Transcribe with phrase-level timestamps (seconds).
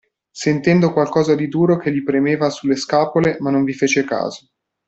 [0.33, 4.49] Sentendo qualcosa di duro che gli premeva sulle scapole, ma non vi fece caso.